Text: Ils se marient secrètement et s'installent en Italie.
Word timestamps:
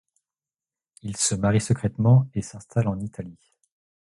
Ils 1.03 1.15
se 1.15 1.35
marient 1.35 1.61
secrètement 1.61 2.27
et 2.33 2.41
s'installent 2.41 2.87
en 2.87 2.99
Italie. 2.99 3.53